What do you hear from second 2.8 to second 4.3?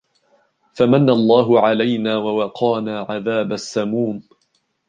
عَذَابَ السَّمُومِ